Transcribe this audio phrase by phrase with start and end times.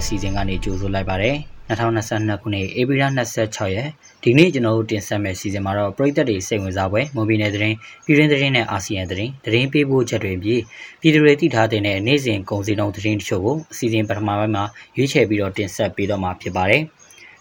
[0.00, 1.36] အစီအစဉ်ကနေကြိုဆိုလိုက်ပါတယ်
[1.70, 3.04] 2022ခုနှစ်ဧပြီလ
[3.42, 3.88] 26ရက်
[4.22, 10.60] ဒီနေ့ကျွန်တော်တို့တင်ဆက်မယ့်အစီအစဉ်မှာတော့ပြည်သက်တွေစိတ်ဝင်စားပွဲမွန်ပြည်နယ်သတင်းပြည်တွင်းသတင်းနဲ့အာဆီယံသတင်းသတင်းပေးပို့ချက်တွေပြီး
[11.00, 14.64] ပြည်သူတွေသိထားတဲ့နေ့စဉ်ကုန်စည်နှုန်းသတင်းတချို့ကိုအစီအစဉ်ပထမပိုင်းမှာ
[14.96, 16.82] ရွေးချယ်ပြီးတော့တင်ဆက်ပေးတော့မှာဖြစ်ပါတယ်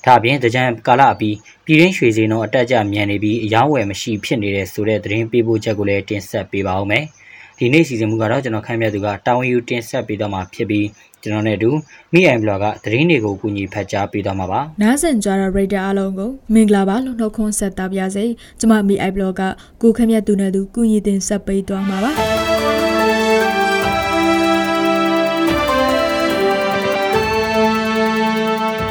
[0.06, 1.36] ဒါအပြင်တကြံကာလအပြီး
[1.66, 7.06] ပြည်ရင်းရွှေစည်းနှုန်းအတက်အကျမြန်နေပြီးအယောင်းဝယ်မရှိဖြစ်နေတဲ့ဆိုတဲ့သတင်းပေးပို့ချက်ကိုလည်းတင်ဆက်ပေးပါဦးမယ်။
[7.60, 10.88] ဒီနေ့စီစဉ်မှုကတော့ကျွန်တော်ခန့်မှန်းသူကတာဝန်ယူတင်ဆက်ပေးတော့မှာဖြစ်ပြီး
[11.22, 11.70] ကျွန်တော်နဲ့အတူ
[12.14, 18.26] မိအိမ်ဘလော့ကသတင်းတွေကိုကူညီဖတ်ကြားပေးတော့မှာပါနားဆင်ကြတဲ့ရိတ်တာအားလုံးကိုမင်္ဂလာပါလို့နှုတ်ခွန်းဆက်တာပါစေ
[18.60, 19.42] ကျွန်မမိအိမ်ဘလော့က
[19.82, 22.12] ကိုခန့်မှန်းသူနဲ့သူကူညီတင်ဆက်ပေးသွားမှာပါ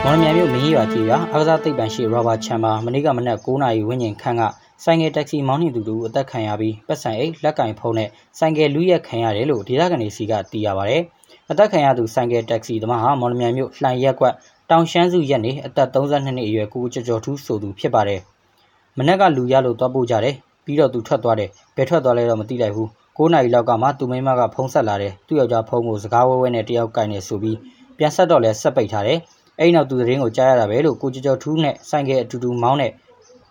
[0.05, 4.42] မော်လမြိုင်မြို့မင်းရွာကြီးရွာအကစားသိပ္ပံရှိရောဘာချမ်ဘာမနေ့ကမနက်9:00နာရီဝန်းကျင်ခန့်က
[4.84, 10.96] ဆိုင်ကယ်တက္ကစီမောင်းနှင်သူတို့အသက်ခံရပြီးပတ်စံအိတ်လက်ကင်ဖုံးနဲ့ဆိုင်ကယ်လူရက်ခံရတယ်လို့ဒေသခံတွေစီကသိရပါဗျ။
[11.50, 14.34] အသက်ခံရသူဆိုင်ကယ်တက္ကစီသမားဟာမော်လမြိုင်မြို့လှိုင်ရက်ကွက်
[14.70, 18.20] တောင်ရှမ်းစုရက်နေအသက်32နှစ်အရွယ်ကိုကျော်ကျော်ထူးဆိုသူဖြစ်ပါတယ်။
[18.98, 27.58] မနက်ကလူရလို့သွားပို့ကြတယ်ပြီးတော့သူထွက်သွားတယ်ဘယ်ထွက်သွားလဲတော့မသိလိုက်ဘူး9နာရီလောက်ကမှသူမိမကဖုံးဆက်လာတယ်သူ့ယောက်ျားဖုံးကိုစကားဝဲဝဲနဲ့တယောက်ကင်နေဆိုပြီး
[27.98, 29.18] ပြန်ဆက်တော့လဲဆက်ပိတ်ထားတယ်
[29.58, 32.92] အဲ့နောက်သူသတင်းကိုကြားရတာပဲလို့ကိုကျော်ကျော်ထူးနဲ့ဆိုင်ကယ်အတူတူမောင်းတဲ့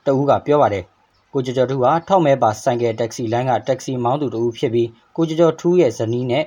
[0.05, 0.83] တဦးကပြောပါတယ်
[1.37, 6.43] ကိုကျော်ကျော်ထူးဟာထောက်မဲပါဆိုင်ကယ်တက္ကစီလိုင်းကတက္ကစီမောင်းသူတဦးဖြစ်ပြီးကိုကျော်ကျော်ထူးရဲ့ဇနီးနဲ့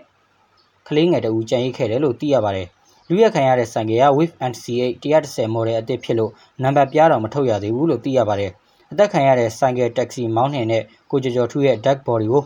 [0.88, 2.68] ကလေးငယ်တဦးကြံရိတ်ခဲ့တယ်လို့သိရပါတယ်။
[3.08, 8.50] လူရက်ခံရတဲ့ဆိုင်ကယ်က Wave NC8 130 model အသစ်ဖြစ်လို့နံပါတ်ပြားတော့မထုတ်ရသေးဘူးလို့သိရပါတယ်။
[8.92, 12.42] အသက်ခံရတဲ့ဆိုင်ကယ်တက္ကစီမောင်းနှင်တဲ့ကိုကျော်ကျော်ထူးရဲ့ deck body ကို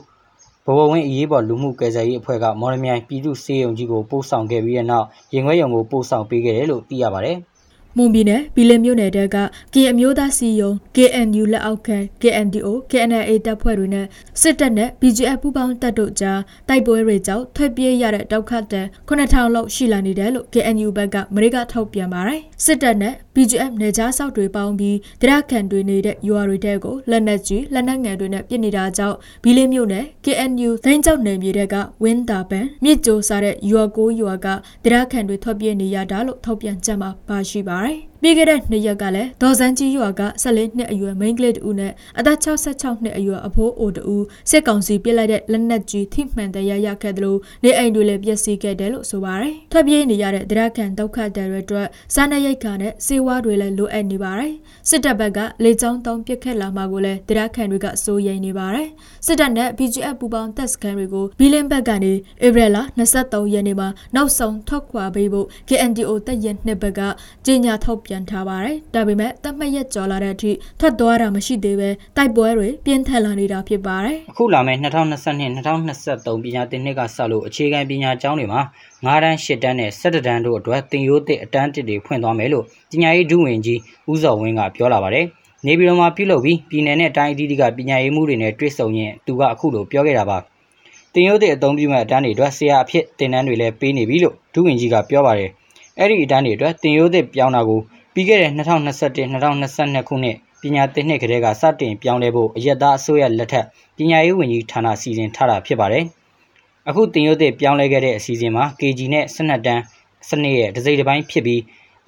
[0.66, 7.36] ဘဝဝင်းအရေးပေါ်လူမှုကယ်ဆယ်ရေးအဖွဲ့ကမော်ရမြိုင်ပြည်သူ့စေယုံကြီးကိုပို့ဆောင်ခဲ့ပြီးတဲ့နောက်ရင်ခွဲရုံကိုပို့ဆောင်ပေးခဲ့တယ်လို့သိရပါတယ်။
[7.96, 9.36] မွန်ပြည်နယ်ဘီလင်မြို့နယ်တဲက
[9.74, 14.06] ကင်အမျိုးသားစီယုံ KNU လက်အောက်ခံ KNDO KNA တပ်ဖွဲ့တွေနဲ့
[14.40, 34.46] စစ်တပ်နဲ့ BGF ပူးပေါင်းတပ်တို့ကြားတိုက်ပွဲတွေကြောင့်ထွက်ပြေးရတဲ့တောက်ခတ်တန်9000လောက်ရှိလာနေတယ်လို့ KNU ဘက်ကမရိကထုတ်ပြန်ပါတယ်စစ်တပ်နဲ့ BGF နေကြားဆောက်တွေပေါင်းပြီးဒရခန်တွေနေတဲ့ရွာတွေတဲကိုလက်နက်ကြီးလက်နက်ငယ်တွေနဲ့ပစ်နေတာကြောင့်ဘီလင်းမြို့နယ် KNU သိန်းကျောက်နယ်မြေတဲကဝင်းတာပန်မြစ်ကြိုးစားတဲ့ရွာကိုရွာက
[34.84, 44.16] ဒရခန်တွေထွက်ပြေးနေရတာလို့ထုတ်ပြန်ချက်မှာပါရှိပါတယ်။ ပြီးခဲ့တဲ့နှစ်ရက်ကလည်းဒေါ်စန်းကြီးရွာက14နှစ်အရွယ်မိန်းကလေးတူနဲ့အသက်66နှစ်အရွယ်အဖိုးအိုတူ
[44.50, 54.52] စစ်ကောင်စီပြစ်လိုက်တဲ့လက်နက်ကြီးထိမှန်တရားရခဲ့တယ်လို့နေအိမ်တွေလည်းပျက်စီးခဲ့တယ်လို့ဆိုပါတယ်။ထွက်ပြေးနေရတဲ့ဒရခန်ဒုက္ခတဲ့တွေအတွက်စားနပ်ရိက္ခာနဲ့စေဝါတွေလည်းလိုအပ်နေပါတယ်။
[54.88, 58.88] စစ်တပ်ဘက်ကလေကြောင်းတုံးပစ်ခတ်လာမှာကိုလည်းဒရခန်တွေကစိုးရိမ်နေပါတယ်။
[59.26, 62.12] စစ်တပ်နဲ့ BGF ပူးပေါင်းတပ်စခန်းတွေကိုဘီလင်းဘက်ကနေ
[62.46, 67.00] ဧပြီလ23ရက်နေ့မှာနောက်ဆုံးထွက်ခွာပေးဖို့ KNDO တပ်ရနှစ်ဘက်က
[67.46, 78.60] ကြေညာထုတ်ပြန်ထားပါတယ်။ဒါပေမဲ့တပ်မရက်ကျော်လာတဲ့အထိထွက်သွားတာမရှိသေးပဲတိုက်ပွဲတွေပြင်းထန်လာနေတာဖြစ်ပါတယ်။အခုလာမယ့်2022-2023ပညာသင်နှစ်ကစလို့အခြေခံပညာကျောင်းတွေမှာ
[79.04, 83.78] 9တန်း10တန်းနဲ့17တန်းတို့အတွက်သင်ရိုးသစ်အတန်းတစ်တွေဖွင့်သွားမယ်လို့ပညာရေးဒုဝန်ကြီး
[84.10, 85.26] ဦးစောဝင်းကပြောလာပါတယ်။
[85.66, 90.38] နေပြည်တော်မှာပြုလုပ်ပြီးပြည်내နဲ့တိုင်းအသီးသီးကပညာရေးမှုတွေနဲ့တွေ့ဆုံရင်သူကအခုလိုပြောခဲ့တာပါ။
[91.14, 95.50] တင်ရိုးသည့်အသုံးပြုမဲ့အတန်းတွေအတွက်ဆရာအဖြစ်တင်တန်းတွေလည်းပေးနေပြီလို့ဒုဝန်ကြီးကပြောပါတယ်။
[95.98, 97.80] အဲ့ဒီအတန်းတွေအတွက်တင်ရိုးသည့်ပြောင်းတာကို
[98.14, 106.04] ပြီးခဲ့တဲ့2021-2022ခုနှစ်ပညာသင်နှစ်ကလေးကစတင်ပြောင်းလဲဖို့အရက်သားအစိုးရလက်ထက်ပညာရေးဝန်ကြီးဌာနစီစဉ်ထားတာဖြစ်ပါတယ်။
[106.88, 109.82] အခုတင်ရိုးသည့်ပြောင်းလဲခဲ့တဲ့အစီအစဉ်မှာ KG နဲ့12တန်း
[110.28, 111.60] စနစ်ရဲ့ဒစိတစ်ပိုင်းဖြစ်ပြီး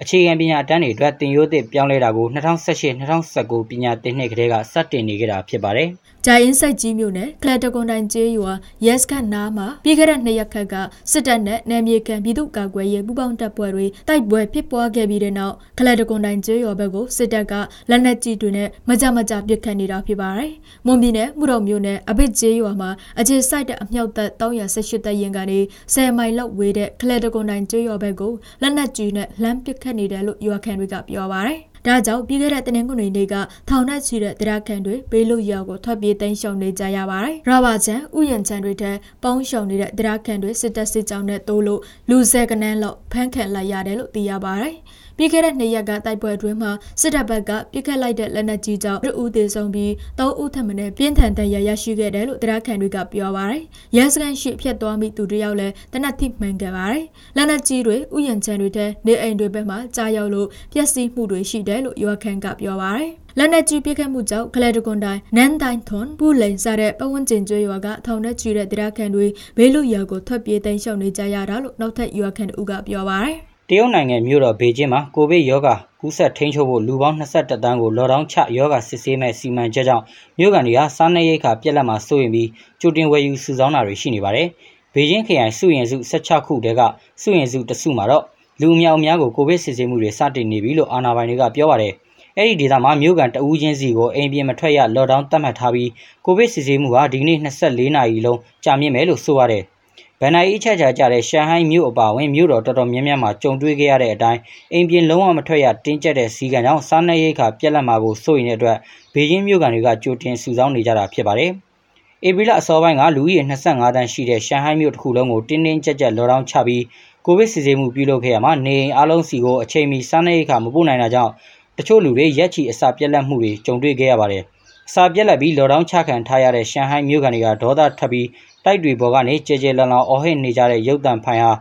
[0.03, 5.89] အခြေခံပညာအတန်းတွေအတွက်တင်ရိုးသစ်ပြောင်းလဲတာကို2018-2019ပညာသင်နှစ်ကလေးကစတင်နေကြတာဖြစ်ပါတယ်။
[6.25, 8.51] ဂျိုင်းစိုက်ကြီးမြို့နယ်ကလတကွန်တိုင်ကျေးရွာ
[8.85, 10.75] ရက်စခတ်နားမှာပြီးခဲ့တဲ့နှစ်ရက်ခက်က
[11.11, 17.53] စစ်တပ်နဲ့နယ်မြေခံပြည်သူ့ကာကွယ်ရေးပူးပေါင်းတပ်ဖွဲ့တွေတိုက်ပွဲဖြစ်ပွားခဲ့ပြီးတဲ့နောက်ကလတကွန်တိုင်ကျေးရွာဘက်ကိုစစ်တပ်က
[17.89, 20.51] လက်နက်ကြီးတွေနဲ့မကြမကြပစ်ခတ်နေတာဖြစ်ပါတယ်။
[20.85, 22.89] မွန်ပြည်နယ်မှုတော်မြို့နယ်အဘစ်ကျေးရွာမှာ
[23.19, 25.59] အခြေစိုက်တဲ့အမြောက်တပ်318တပ်ရင်ကနေ
[25.93, 33.35] 10မိုင်လောက်ဝေးတဲ့ကလတကွန်တိုင်ကျေးရွာဘက်ကိုလက်နက်ကြီးနဲ့လှမ်းပစ်ခတ်နေတယ်လို့ရွာခံတွေကပြောပါတယ်။ဒါကြောင့်ပြီးခဲ့တဲ့တနင်္ဂနွေနေ့က
[33.69, 44.75] ထောင်နဲ့ချီတဲ့တရားခံတွေဘေးလွတ်ရောက်ကိုထွက်ပြေးတိမ်းရှောင်နေကြရပါတယ်။ရာဘာချန်ဥယျာဉ်ချန်တွေထက်ပေါင်းရှောင်နေတဲ့တရားခံတွေစစ်တပ်စစ်ကြောင်းနဲ့တိုးလို့လူဆယ်ကနန်းလောက်ဖမ်းခံလိုက်ရတယ်လို့သိရပါတယ်။
[45.17, 46.71] ပြီးခဲ့တဲ့နှစ်ရက်ကတိုက်ပွဲအတွင်းမှာ
[47.01, 53.63] စစ်တပ်ဘက်ကပြစ်ခတ်လိုက်တဲ့လက်နက်ကြီးကြောင့်တဦးသေဆုံးပြီးသုံးဦးထပ်မံပြင်းထန်ဒဏ်ရာရရှိခဲ့တယ်လို့တရားခံတွေကပြောပါတယ်။
[53.95, 69.25] ရဲစခန်းရှိဖြတ်သွားမိသူတယောက်လည်းတနက်ထိမှန်ခဲ့ပါတယ်။လက်နက်ကြီးတွေဥယျာဉ်ချန်တွေထဲနေအိမ်တွေဘက်မှာကြားရောက်လို့ပျက်စီးမှုတွေရှိတယ်လို့ရွာခံကပြောပါတယ်။လက်နက်ကြီးပစ်ခတ်မှုကြောင့်ကလဲတကွန်တိုင်းနန်တိုင်းထွန်ပူလိန်စတဲ့ပဝန်းကျင်ကျွရွာကထောင်နဲ့ချီတဲ့တရားခံတွေ
[69.57, 73.39] ဘေးလူရွာကိုထွက်ပြေးတိမ်းရှောင်နေကြရတာလို့နောက်ထပ်ရွာခံတို့ကပြောပါတယ်။
[73.69, 80.03] တရုတ်နိုင်ငံမြို့တော်ဘေကျင်းမှာကိုဗစ်ရောဂါကူးစက်ထိန်းချုပ်ဖို့လူပေါင်း21တန်းကိုလော့ဒေါင်းချရောဂါစစ်ဆေးမဲ့စီမံချက်ကြောင့်
[80.39, 82.49] မြို့ကန်တွေကစားနပ်ရိက္ခာပြက်လက်မှာစိုးရင်ပြီး
[82.81, 84.47] ကြိုတင်ဝယ်ယူစုဆောင်းတာတွေရှိနေပါတယ်။
[84.93, 86.81] ဘေကျင်းခရိုင်စုရင်စု16ခုတဲက
[87.21, 88.23] စုရင်စုတစုမှာတော့
[88.61, 91.93] လူအများအများကိုကိုဗစ်စစ်ဆေးမှုတွေစတင်နေပြီလို့အာဏာပိုင်တွေကပြောပါတယ်။
[92.37, 95.89] အဲ့ဒီဒေသမှာမြို့ကန်တအူးချင်းစီကိုအိမ်ပြင်မထွက်ရလော့ဒေါင်းသတ်မှတ်ထားပြီး
[96.25, 99.63] ကိုဗစ်စစ်ဆေးမှုဟာဒီကနေ့24နာရီလုံးကြာမြင့်မယ်လို့ဆိုရတယ်။
[100.21, 104.39] ဗန်နိုင်အချက်ချာကြတဲ့ရှန်ဟိုင်းမြို့အပါအဝင်မြို့တော်တော်တော်များများမှာကြုံတွေ့ခဲ့ရတဲ့အတိုင်း
[104.73, 108.77] အိမ်ပြင်လုံးဝမထွက်ရတင်းကျပ်တဲ့စီကံကြောင့်စားနပ်ရိက္ခာပြက်လက်မှာကိုစိုးရိမ်တဲ့အတွက်
[109.13, 111.51] ဘေကျင်းမြို့ကန်တွေကကြိုတင်စုဆောင်းနေကြတာဖြစ်ပါတယ်။
[112.27, 116.83] ဧပြီလအစောပိုင်းကလူဦးရေ25တန်းရှိတဲ့ရှန်ဟိုင်းမြို့တစ်ခုလုံးကိုတင်းတင်းကြပ်ကြပ်လော်ဒေါင်းချပြီး
[117.25, 121.31] ကိုဗစ်စီစဉ်မှုပြုလုပ်ခဲ့ရမှာနေအိမ်အလုံးစီကိုအချိန်မီစားနပ်ရိက္ခာမပို့နိုင်တာကြောင့်
[121.77, 124.43] တချို့လူတွေရက်ချီအစာပြက်လက်မှုတွေကြုံတွေ့ခဲ့ရပါတယ်။
[124.87, 128.27] အစာပြက်လက်ပြီးလော်ဒေါင်းချခံထားရတဲ့ရှန်ဟိုင်းမြို့ကန်တွေကဒေါသထပ်ပြီး
[128.65, 131.51] တိုက်တွေပေါ်ကနေကြဲကြဲလန်လောင်အော်ဟစ်နေကြတဲ့ရုပ်တံဖိုင်ဟာ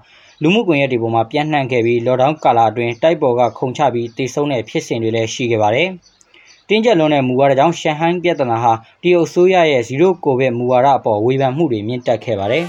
[0.43, 5.89] လူမှုကွန်ရက်တွေပေါ်မှာပြန့်နှံ့ခဲ့ပြီးလော်ဒေါင်းကာလာအတွင်းတိုက်ပေါ်ကခုန်ချပြီးတိတ်ဆုံးတဲ့ဖြစ်စဉ်တွေလည်းရှိခဲ့ပါတယ်။
[6.69, 8.73] တင်းကျပ်လွန်းတဲ့မူဝါဒကြောင့်ရှန်ဟိုင်းပြဿနာဟာ
[9.03, 12.65] တရုတ်ဆိုးရရဲ့ဇီရိုကိုဗစ်မူဝါဒအပေါ်ဝေဖန်မှုတွေမြင့်တက်ခဲ့ပါတယ်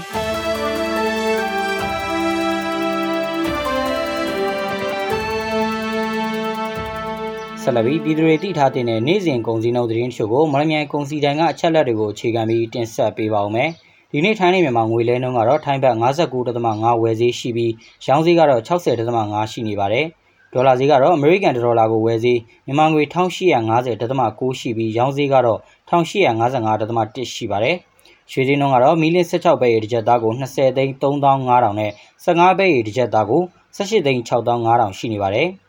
[7.62, 13.72] ဆလဘီပြည်သူတွေတိထားတဲ့နေ့စဉ်ကုန်စည်နှုန်းသတင်းတချို့ကိုမရမြိုင်ကုန်စည်တိုင်းကအချက်လက်တွေကိုအခြေခံပြီးတင်ဆက်ပေးပါဦးမယ်။
[14.12, 17.72] ဒီနေ့ထိုင်းနေမြန်မာငွေလဲနှုန်းကတော့ထိုင်းဘတ်59.5ဝယ်ဈေးရှိပြီး
[18.06, 20.06] ရောင်းဈေးကတော့60.5ရှိနေပါတယ်။
[20.52, 25.60] ဒေါ်လာဈေးကတော့အမေရိကန်ဒေါ်လာကိုဝယ်ဈေးမြန်မာငွေ1850.6ရှိပြီးရောင်းဈေးကတော့
[25.90, 27.76] 1855.1ရှိပါတယ်။
[28.32, 31.92] ရွှေဈေးနှုန်းကတော့မီလ16ပဲရေတစ်ကြက်သားကို20သိန်း3500နဲ့
[32.24, 33.42] 15ပဲရေတစ်ကြက်သားကို
[33.76, 35.48] 18သိန်း6500ရှိနေပါတယ်။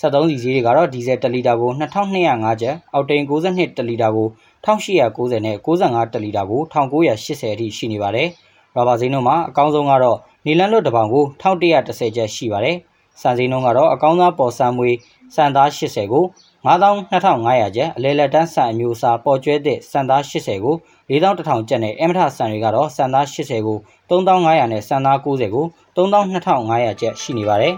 [0.00, 4.28] 73စီဈေးတွေကတော့ဒီဇယ်1လီတာကို2205ကျပ်အောက်တိန်62တလီတာကို
[4.64, 8.28] 1890နဲ့65တလီတာကို1980အထိရှိနေပါတယ်။
[8.76, 12.76] ရာဘာဈေးနှုန်းမှာအကောင်းဆုံးကတော့နီလန်လွတ်တစ်ပေါင်ကို1130ကျပ်ရှိပါတယ်။
[13.20, 14.90] စံစည်းနှုန်းကတော့အကောင်းသားပေါ်ဆံမွေ
[15.34, 16.24] စံသား80ကို
[16.66, 20.76] 92,500ကျပ်အလဲလက်တန်းစံအမျိုးအစားပေါ်ကျွဲတဲ့စံသား80ကို
[21.10, 23.78] 41,000ကျပ်နဲ့အမထစံတွေကတော့စံသား80ကို
[24.10, 25.66] 3,500နဲ့စံသား90ကို
[25.96, 27.74] 3,2500ကျပ်ရှိနေပါတယ်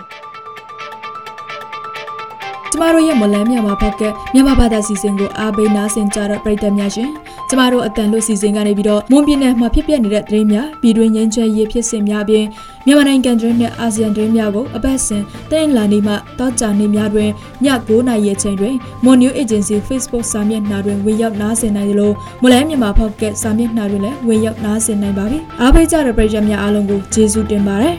[2.72, 4.02] ကျမတို့ရဲ့မလန်းမြန်မာဘက်က
[4.32, 7.10] မြန်မာဘာသာစီစဉ်ကိုအားပေးနားဆင်ကြတဲ့ပရိသတ်များရှင်
[7.48, 12.46] ကျမတို့အတန်လို့စီစဉ်ကနေပြီးတော့မွန်ပြည်နယ်မှာဖြစ်ပျက်နေတဲ့သတင်းများပြည်တွင်းငင်းချဲရေးဖြစ်စဉ်များအပြင်
[12.86, 17.30] မြန်မာနိုင်ငံတွင်းနဲ့အာဆီယံတွင်းများကိုအပတ်စဉ်တင်လာနေမှတောက်ကြနေများတွင်ည
[17.64, 18.74] 9:00နာရီအချိန်တွင်
[19.04, 27.96] Mon New Agency Facebook စာမျက်နှာတွင်ဝင်ရောက်နားဆင်နိုင်သလိုမလန်းမြန်မာဖောက်ကစာမျက်နှာတွင်လည်းဝင်ရောက်နားဆင်နိုင်ပါပြီအားပေးကြတဲ့ပရိသတ်များအားလုံးကိုကျေးဇူးတင်ပါတယ်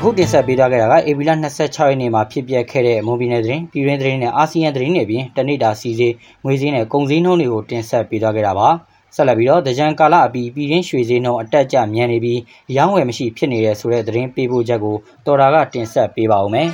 [0.00, 6.12] အခုတင်ဆက်ပေးထားခဲ့တာကအေဗီလာ26ရက်နေ့မှာဖြစ်ပျက်ခဲ့တဲ့မွန်ပြည်နယ်သတင်းပြည်တွင်းသတင်းနဲ့အာဆီယံသတင်းတွေပြင်တနေ့တာစီစဉ်
[6.44, 8.68] ငွေစည်းနဲ့ကုန်စည်နှုန်းတွေကိုတင်ဆက်ပေးထားခဲ့တာပါ
[9.14, 12.40] ဆက်လက်ပြီးတော့ဒကြံကာလအပြီးပြည်ရင်းရွှေစည်းနှုန်းအတက်ကြမြန်နေပြီး
[12.76, 14.96] ရောင်းဝယ်မရှိဖြစ်နေတဲ့ဆိုတဲ့သတင်းပေးပို့ချက်ကို
[15.26, 16.68] တော်တာကတင်ဆက်ပေးပါဦးမယ်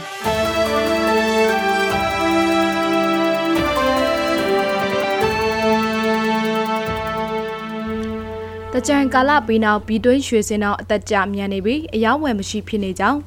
[8.77, 13.19] တကြံကာလပြီးနောက်ဘီတွင်းရွှေစင်အောင်အသက်ကြမြန်နေပြီးအယောင်းဝယ်မရှိဖြစ်နေကြောင်း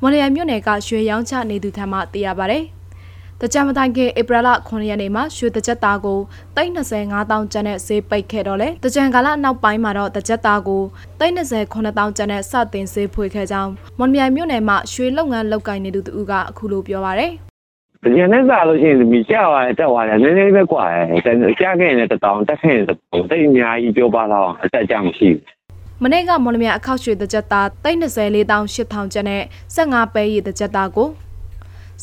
[0.00, 2.58] မွန်လျံမြို့နယ်ကရွှေရောင်းချနေသူထံမှသိရပါဗျ။
[3.40, 6.18] တကြံမတိုင်ခင်ဧပြီလ9ရက်နေ့မှာရွှေတကြက်သားကို
[6.56, 10.82] 325,000ကျပ်နဲ့ဈေးပိတ်ခဲ့တော့လေတကြံကာလနောက်ပိုင်းမှာတော့တကြက်သားကို
[11.20, 17.28] 329,000ကျပ်နဲ့စတင်ဈေးဖွေခဲ့ကြောင်းမွန်မြိုင်မြို့နယ်မှာရွှေလုပ်ငန်းလုပ်ကိုင်နေသူတူကအခုလိုပြောပါဗျ။
[18.03, 20.95] တကြံနဲ့စားလို့ရှိရင်မိကျသွားတယ်တက်သွားတယ်နည်းနည်းပဲกว่าတ
[21.47, 29.41] ယ်ကြာခဲ့ရင်လည်းတတောင်တက်ခဲ့ရင်တတောင်တိတ်အများကြီးပြောပါတော့အတက်ကြမရှိဘူးမနေ့ကမော်လမြိုင်အခောက်ရွှေတကြက်သား324,800ကျပ်နဲ့
[29.75, 31.09] 15ပဲရီတကြက်သားကို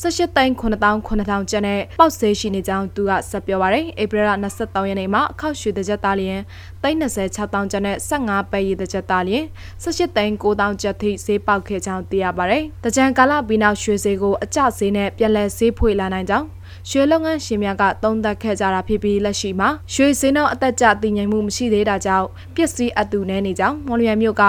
[0.02, 6.40] 18သိန်း9000 9000ကျပ်နဲ့ပေါက်ဆေးရှိနေကြောင်းသူကဆက်ပြောပါရယ်ဧပြီလ23ရက်နေ့မှာအခောက်ရွှေတကြက်သားလျင်
[6.82, 9.44] 36000ကျပ်နဲ့15ပဲရီတကြက်သားလျင်
[9.82, 16.46] 18သိန်း9000ကျပ်ထိဈေးပေါက်ခဲ့ကြောင်းသိရပါရယ်တကြံကာလပြီးနောက်ရွှေဈေးကိုအကျဈေးနဲ့ပြန်လည်ဈေးဖွေလာနိုင်ကြောင်း
[16.90, 24.42] ရွှေလုပ်ငန်းရှင်များကသုံးသပ်ခဲ့ကြတာဖြစ်ပြီးလက်ရှိမှာရွှေစင်းတော့အသက်ကျတည်ငြိမ်မှုမရှိသေးတာကြောင့်ပစ္စည်းအတူနေနေကြောင်းမော်လမြိုင်မြို့က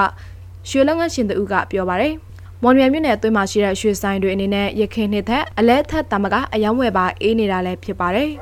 [0.69, 2.13] ရွှေလုပ်ငန်းရှင်တို့ကပြောပါရယ်
[2.63, 8.29] မော်လမြိုင်မြို့နယ်အတွင်းမှာရှိတဲ့ရွှေဆိုင်တွေအနေနဲ့ရခင်နှစ်သက်အလဲထက်တမကအယောင်းဝယ်ပါအေးနေတာလည်းဖြစ်ပါတယ်။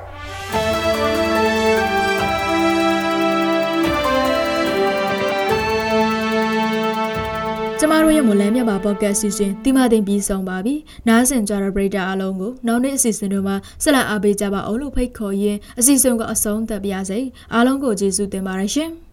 [7.80, 10.76] ကျမတို့ရဲ့မလန်းမြပါပေါ့ကတ်စီစဉ်တိမသိမ့်ပြီးဆုံးပါပြီ။
[11.08, 17.20] နားဆင်ကြတဲ့ပရိသတ်အားလုံးကိုနောက်နေ့အစီအစဉ်တွေမှာဆက်လက်အားပေးကြပါအောင်လို့ဖိတ်ခေါ်ရင်းအစီအစဉ်ကအဆုံးသတ်ပါရစေ။
[17.54, 18.92] အားလုံးကိုကျေးဇူးတင်ပါတယ်ရှင်။